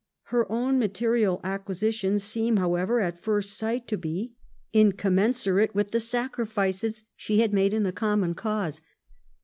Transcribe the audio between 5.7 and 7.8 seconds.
with the sacrifices she had made